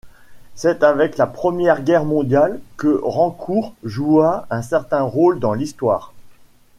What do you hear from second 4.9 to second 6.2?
rôle dans l'histoire.